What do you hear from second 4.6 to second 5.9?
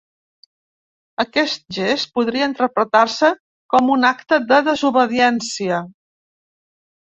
desobediència.